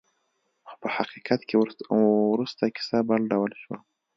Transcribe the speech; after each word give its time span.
خو 0.67 0.75
په 0.81 0.87
حقیقت 0.97 1.41
کې 1.49 1.55
وروسته 2.33 2.63
کیسه 2.75 2.97
بل 3.07 3.21
ډول 3.31 3.51
شوه. 3.61 3.77